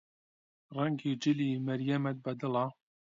ڕەنگی 0.75 1.11
جلی 1.21 1.49
مەریەمت 1.65 2.17
بەدڵە؟ 2.25 2.65